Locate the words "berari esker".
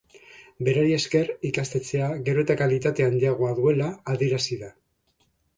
0.67-1.27